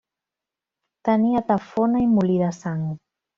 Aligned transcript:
Tenia 1.09 1.43
tafona 1.51 2.01
i 2.07 2.09
molí 2.15 2.39
de 2.45 2.49
sang. 2.63 2.83